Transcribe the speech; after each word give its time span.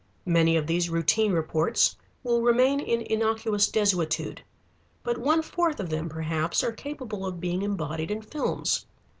Many 0.25 0.57
of 0.57 0.65
these 0.65 0.89
routine 0.89 1.31
reports 1.31 1.95
will 2.23 2.41
remain 2.41 2.79
in 2.79 3.01
innocuous 3.03 3.67
desuetude. 3.69 4.41
But 5.03 5.19
one 5.19 5.43
fourth 5.43 5.79
of 5.79 5.91
them, 5.91 6.09
perhaps, 6.09 6.63
are 6.63 6.71
capable 6.71 7.23
of 7.23 7.39
being 7.39 7.61
embodied 7.61 8.09
in 8.09 8.23
films. 8.23 8.87